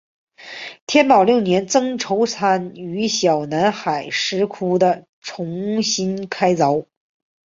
[0.87, 6.87] 天保六年僧稠参与小南海石窟的重新开凿。